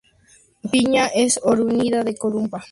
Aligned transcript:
Viña 0.71 1.05
es 1.13 1.39
oriunda 1.43 2.03
de 2.03 2.15
Carúpano, 2.15 2.33
Venezuela. 2.33 2.67